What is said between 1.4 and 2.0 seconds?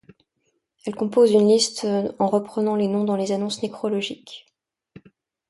liste